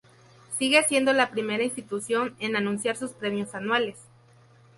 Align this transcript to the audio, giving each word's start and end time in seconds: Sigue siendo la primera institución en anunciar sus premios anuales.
Sigue 0.57 0.81
siendo 0.83 1.13
la 1.13 1.29
primera 1.29 1.63
institución 1.63 2.35
en 2.39 2.55
anunciar 2.55 2.97
sus 2.97 3.11
premios 3.11 3.53
anuales. 3.53 3.99